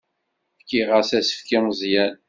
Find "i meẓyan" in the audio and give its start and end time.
1.57-2.13